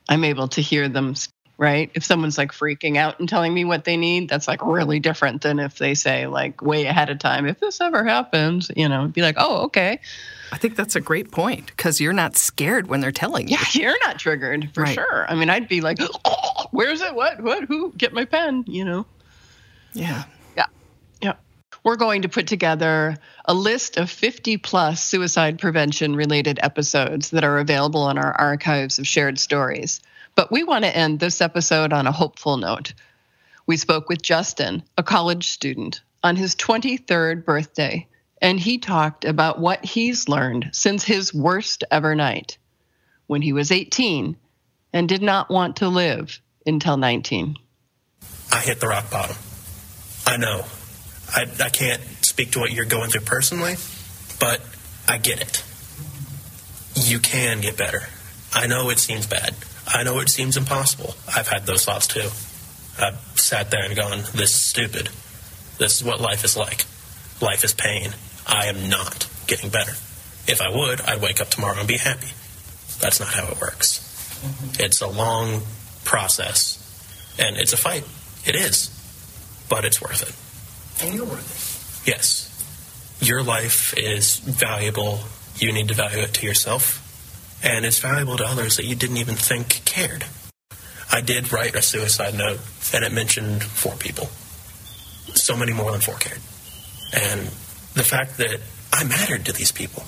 I'm 0.08 0.24
able 0.24 0.48
to 0.48 0.60
hear 0.60 0.88
them, 0.88 1.14
right? 1.58 1.90
If 1.94 2.04
someone's 2.04 2.36
like 2.36 2.52
freaking 2.52 2.96
out 2.96 3.18
and 3.18 3.28
telling 3.28 3.54
me 3.54 3.64
what 3.64 3.84
they 3.84 3.96
need, 3.96 4.28
that's 4.28 4.46
like 4.46 4.64
really 4.64 5.00
different 5.00 5.42
than 5.42 5.58
if 5.58 5.78
they 5.78 5.94
say, 5.94 6.26
like, 6.26 6.60
way 6.60 6.84
ahead 6.86 7.08
of 7.08 7.18
time, 7.18 7.46
if 7.46 7.60
this 7.60 7.80
ever 7.80 8.04
happens, 8.04 8.70
you 8.76 8.88
know, 8.88 9.08
be 9.08 9.22
like, 9.22 9.36
oh, 9.38 9.64
okay. 9.64 9.98
I 10.52 10.58
think 10.58 10.76
that's 10.76 10.96
a 10.96 11.00
great 11.00 11.30
point 11.30 11.66
because 11.68 12.00
you're 12.00 12.12
not 12.12 12.36
scared 12.36 12.88
when 12.88 13.00
they're 13.00 13.12
telling 13.12 13.48
you. 13.48 13.56
Yeah, 13.56 13.66
you're 13.80 13.98
not 14.04 14.18
triggered 14.18 14.70
for 14.74 14.82
right. 14.82 14.94
sure. 14.94 15.26
I 15.28 15.34
mean, 15.34 15.50
I'd 15.50 15.68
be 15.68 15.80
like, 15.80 15.98
oh, 16.00 16.66
"Where's 16.70 17.00
it? 17.00 17.14
What? 17.14 17.40
What? 17.40 17.64
Who? 17.64 17.92
Get 17.96 18.12
my 18.12 18.24
pen?" 18.24 18.64
You 18.66 18.84
know. 18.84 19.06
Yeah. 19.92 20.24
Yeah. 20.56 20.66
Yeah. 21.20 21.34
We're 21.84 21.96
going 21.96 22.22
to 22.22 22.28
put 22.28 22.46
together 22.46 23.16
a 23.46 23.54
list 23.54 23.96
of 23.96 24.10
50 24.10 24.58
plus 24.58 25.02
suicide 25.02 25.58
prevention 25.58 26.14
related 26.14 26.60
episodes 26.62 27.30
that 27.30 27.44
are 27.44 27.58
available 27.58 28.02
on 28.02 28.18
our 28.18 28.32
archives 28.32 28.98
of 28.98 29.06
shared 29.06 29.38
stories. 29.38 30.00
But 30.36 30.52
we 30.52 30.62
want 30.62 30.84
to 30.84 30.96
end 30.96 31.18
this 31.18 31.40
episode 31.40 31.92
on 31.92 32.06
a 32.06 32.12
hopeful 32.12 32.58
note. 32.58 32.92
We 33.66 33.78
spoke 33.78 34.08
with 34.08 34.22
Justin, 34.22 34.84
a 34.96 35.02
college 35.02 35.48
student 35.48 36.02
on 36.22 36.36
his 36.36 36.54
23rd 36.54 37.44
birthday, 37.44 38.06
and 38.40 38.60
he 38.60 38.78
talked 38.78 39.24
about 39.24 39.58
what 39.58 39.84
he's 39.84 40.28
learned 40.28 40.68
since 40.72 41.02
his 41.02 41.32
worst 41.32 41.84
ever 41.90 42.14
night 42.14 42.58
when 43.26 43.42
he 43.42 43.54
was 43.54 43.72
18 43.72 44.36
and 44.92 45.08
did 45.08 45.22
not 45.22 45.50
want 45.50 45.76
to 45.76 45.88
live 45.88 46.40
until 46.66 46.98
19. 46.98 47.56
I 48.52 48.60
hit 48.60 48.78
the 48.78 48.88
rock 48.88 49.10
bottom. 49.10 49.36
I 50.26 50.36
know. 50.36 50.64
I, 51.34 51.46
I 51.60 51.70
can't 51.70 52.02
speak 52.20 52.52
to 52.52 52.60
what 52.60 52.72
you're 52.72 52.84
going 52.84 53.10
through 53.10 53.22
personally, 53.22 53.76
but 54.38 54.60
I 55.08 55.16
get 55.18 55.40
it. 55.40 55.64
You 56.94 57.20
can 57.20 57.62
get 57.62 57.76
better. 57.76 58.02
I 58.52 58.66
know 58.66 58.90
it 58.90 58.98
seems 58.98 59.26
bad. 59.26 59.54
I 59.86 60.02
know 60.02 60.18
it 60.20 60.28
seems 60.28 60.56
impossible. 60.56 61.14
I've 61.28 61.48
had 61.48 61.66
those 61.66 61.84
thoughts 61.84 62.06
too. 62.06 62.28
I've 62.98 63.18
sat 63.34 63.70
there 63.70 63.84
and 63.84 63.94
gone, 63.94 64.18
this 64.34 64.50
is 64.50 64.60
stupid. 64.60 65.10
This 65.78 65.96
is 65.96 66.04
what 66.04 66.20
life 66.20 66.44
is 66.44 66.56
like. 66.56 66.84
Life 67.40 67.64
is 67.64 67.74
pain. 67.74 68.10
I 68.46 68.66
am 68.66 68.88
not 68.88 69.28
getting 69.46 69.70
better. 69.70 69.92
If 70.48 70.60
I 70.60 70.68
would, 70.68 71.00
I'd 71.02 71.20
wake 71.20 71.40
up 71.40 71.48
tomorrow 71.48 71.78
and 71.78 71.88
be 71.88 71.98
happy. 71.98 72.28
That's 73.00 73.20
not 73.20 73.28
how 73.28 73.48
it 73.48 73.60
works. 73.60 74.00
Mm-hmm. 74.42 74.82
It's 74.84 75.00
a 75.00 75.06
long 75.06 75.62
process, 76.04 76.82
and 77.38 77.56
it's 77.56 77.72
a 77.72 77.76
fight. 77.76 78.04
It 78.46 78.54
is, 78.54 78.90
but 79.68 79.84
it's 79.84 80.00
worth 80.00 80.22
it. 80.22 81.04
And 81.04 81.14
you're 81.14 81.26
worth 81.26 82.06
it. 82.06 82.10
Yes. 82.10 82.52
Your 83.20 83.42
life 83.42 83.94
is 83.96 84.36
valuable. 84.36 85.20
You 85.56 85.72
need 85.72 85.88
to 85.88 85.94
value 85.94 86.22
it 86.22 86.34
to 86.34 86.46
yourself, 86.46 87.02
and 87.66 87.84
it's 87.84 87.98
valuable 87.98 88.36
to 88.36 88.46
others 88.46 88.76
that 88.76 88.86
you 88.86 88.94
didn't 88.94 89.16
even 89.16 89.34
think 89.34 89.84
cared. 89.84 90.24
I 91.10 91.20
did 91.20 91.52
write 91.52 91.74
a 91.74 91.82
suicide 91.82 92.34
note, 92.34 92.60
and 92.94 93.04
it 93.04 93.12
mentioned 93.12 93.64
four 93.64 93.94
people. 93.96 94.26
So 95.34 95.56
many 95.56 95.72
more 95.72 95.90
than 95.90 96.00
four 96.00 96.14
cared. 96.14 96.40
And 97.12 97.46
the 97.94 98.04
fact 98.04 98.38
that 98.38 98.60
I 98.92 99.04
mattered 99.04 99.44
to 99.46 99.52
these 99.52 99.72
people. 99.72 100.04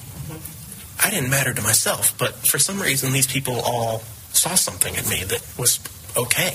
I 1.03 1.11
didn't 1.11 1.31
matter 1.31 1.53
to 1.53 1.63
myself, 1.63 2.17
but 2.19 2.35
for 2.35 2.59
some 2.59 2.81
reason, 2.81 3.13
these 3.13 3.27
people 3.27 3.61
all 3.61 4.01
saw 4.33 4.55
something 4.55 4.95
in 4.95 5.09
me 5.09 5.25
that 5.25 5.45
was 5.59 5.81
okay. 6.17 6.55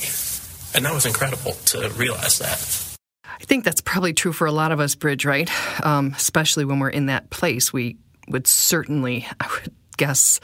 And 0.75 0.86
that 0.86 0.93
was 0.93 1.05
incredible 1.05 1.51
to 1.51 1.89
realize 1.91 2.39
that. 2.39 2.98
I 3.25 3.45
think 3.45 3.63
that's 3.63 3.81
probably 3.81 4.13
true 4.13 4.33
for 4.33 4.48
a 4.48 4.51
lot 4.51 4.72
of 4.72 4.79
us, 4.79 4.95
Bridge, 4.95 5.25
right? 5.25 5.50
Um, 5.86 6.13
especially 6.15 6.65
when 6.65 6.79
we're 6.79 6.89
in 6.89 7.07
that 7.07 7.29
place. 7.29 7.72
We 7.72 7.98
would 8.27 8.48
certainly, 8.48 9.27
I 9.39 9.48
would 9.48 9.74
guess, 9.98 10.39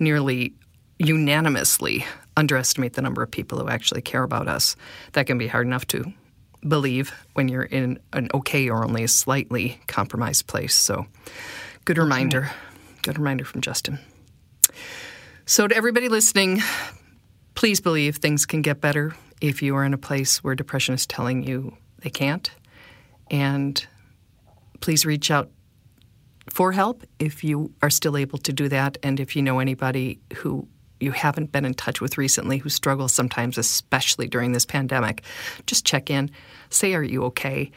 nearly 0.00 0.54
unanimously 0.98 2.04
underestimate 2.36 2.94
the 2.94 3.02
number 3.02 3.22
of 3.22 3.30
people 3.30 3.58
who 3.58 3.68
actually 3.68 4.02
care 4.02 4.22
about 4.22 4.48
us. 4.48 4.76
That 5.12 5.26
can 5.26 5.38
be 5.38 5.46
hard 5.46 5.66
enough 5.66 5.86
to 5.88 6.12
believe 6.66 7.12
when 7.34 7.48
you're 7.48 7.62
in 7.62 7.98
an 8.12 8.28
okay 8.34 8.68
or 8.68 8.84
only 8.84 9.04
a 9.04 9.08
slightly 9.08 9.80
compromised 9.86 10.46
place. 10.46 10.74
So, 10.74 11.06
good 11.84 11.98
reminder. 11.98 12.50
Good 13.02 13.18
reminder 13.18 13.44
from 13.44 13.60
Justin. 13.62 13.98
So, 15.46 15.66
to 15.66 15.74
everybody 15.74 16.08
listening, 16.08 16.62
please 17.54 17.80
believe 17.80 18.16
things 18.16 18.46
can 18.46 18.62
get 18.62 18.80
better 18.80 19.14
if 19.40 19.62
you 19.62 19.74
are 19.76 19.84
in 19.84 19.94
a 19.94 19.98
place 19.98 20.44
where 20.44 20.54
depression 20.54 20.94
is 20.94 21.06
telling 21.06 21.42
you 21.42 21.76
they 22.02 22.10
can't. 22.10 22.50
And 23.30 23.84
please 24.80 25.06
reach 25.06 25.30
out 25.30 25.50
for 26.50 26.72
help 26.72 27.04
if 27.18 27.42
you 27.42 27.72
are 27.82 27.90
still 27.90 28.16
able 28.16 28.38
to 28.38 28.52
do 28.52 28.68
that. 28.68 28.98
And 29.02 29.20
if 29.20 29.36
you 29.36 29.42
know 29.42 29.58
anybody 29.58 30.18
who 30.34 30.66
you 31.00 31.12
haven't 31.12 31.50
been 31.50 31.64
in 31.64 31.74
touch 31.74 32.00
with 32.00 32.18
recently 32.18 32.58
who 32.58 32.68
struggles 32.68 33.12
sometimes, 33.12 33.58
especially 33.58 34.28
during 34.28 34.52
this 34.52 34.66
pandemic, 34.66 35.22
just 35.66 35.86
check 35.86 36.10
in. 36.10 36.30
Say, 36.68 36.94
Are 36.94 37.02
you 37.02 37.24
okay? 37.24 37.70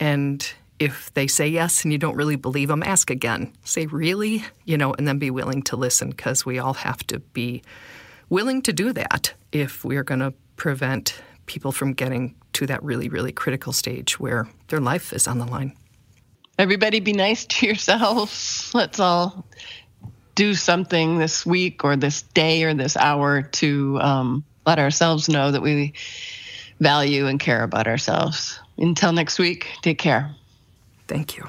And 0.00 0.50
if 0.78 1.12
they 1.14 1.26
say 1.26 1.46
yes 1.46 1.84
and 1.84 1.92
you 1.92 1.98
don't 1.98 2.16
really 2.16 2.36
believe 2.36 2.68
them, 2.68 2.82
ask 2.82 3.10
again. 3.10 3.52
Say, 3.64 3.86
Really? 3.86 4.44
You 4.64 4.78
know, 4.78 4.94
and 4.94 5.06
then 5.06 5.18
be 5.18 5.30
willing 5.30 5.62
to 5.64 5.76
listen 5.76 6.10
because 6.10 6.46
we 6.46 6.58
all 6.58 6.74
have 6.74 7.06
to 7.08 7.20
be 7.20 7.62
willing 8.30 8.62
to 8.62 8.72
do 8.72 8.92
that 8.94 9.34
if 9.52 9.84
we're 9.84 10.04
going 10.04 10.20
to 10.20 10.32
prevent 10.56 11.20
people 11.46 11.72
from 11.72 11.92
getting 11.92 12.34
to 12.54 12.66
that 12.66 12.82
really, 12.82 13.08
really 13.08 13.32
critical 13.32 13.72
stage 13.72 14.18
where 14.18 14.48
their 14.68 14.80
life 14.80 15.12
is 15.12 15.26
on 15.26 15.38
the 15.38 15.46
line. 15.46 15.76
Everybody 16.62 17.00
be 17.00 17.12
nice 17.12 17.44
to 17.46 17.66
yourselves. 17.66 18.70
Let's 18.74 19.00
all 19.00 19.44
do 20.36 20.54
something 20.54 21.18
this 21.18 21.44
week 21.44 21.82
or 21.82 21.96
this 21.96 22.22
day 22.22 22.62
or 22.62 22.72
this 22.72 22.96
hour 22.96 23.42
to 23.42 23.98
um, 24.00 24.44
let 24.64 24.78
ourselves 24.78 25.28
know 25.28 25.50
that 25.50 25.60
we 25.60 25.92
value 26.78 27.26
and 27.26 27.40
care 27.40 27.64
about 27.64 27.88
ourselves. 27.88 28.60
Until 28.78 29.12
next 29.12 29.40
week, 29.40 29.66
take 29.82 29.98
care. 29.98 30.36
Thank 31.08 31.36
you. 31.36 31.48